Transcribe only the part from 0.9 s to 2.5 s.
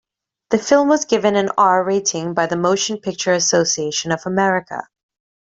given an "R" rating by